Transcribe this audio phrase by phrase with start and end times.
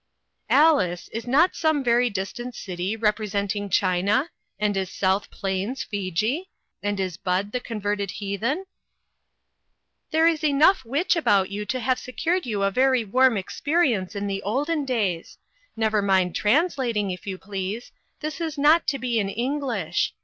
[0.49, 4.31] "Alice, is some not very distant city rep resenting China?
[4.59, 6.49] and is South Plains Fiji?
[6.81, 8.65] and is Bud the converted heathen?""
[10.09, 14.25] There is enough witcli about you to have secured you a very warm experience in
[14.25, 15.37] the olden days.
[15.77, 17.91] Never mind translating, if 3 r ou please;
[18.21, 20.15] this was not to be in Eng lish.